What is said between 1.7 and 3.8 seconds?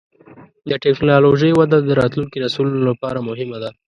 د راتلونکي نسلونو لپاره مهمه ده.